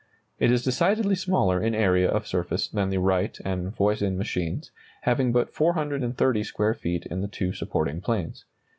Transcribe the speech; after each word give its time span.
It 0.39 0.51
is 0.51 0.63
decidedly 0.63 1.13
smaller 1.13 1.61
in 1.61 1.75
area 1.75 2.09
of 2.09 2.25
surface 2.25 2.67
than 2.67 2.89
the 2.89 2.97
Wright 2.97 3.37
and 3.45 3.69
Voisin 3.71 4.17
machines, 4.17 4.71
having 5.03 5.31
but 5.31 5.53
430 5.53 6.43
square 6.43 6.73
feet 6.73 7.05
in 7.05 7.21
the 7.21 7.27
two 7.27 7.53
supporting 7.53 8.01
planes. 8.01 8.45